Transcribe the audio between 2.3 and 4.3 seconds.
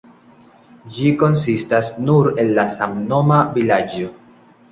el la samnoma vilaĝo.